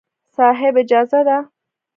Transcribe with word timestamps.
صاحب! 0.37 0.73
اجازه 0.83 1.21
ده. 1.27 1.37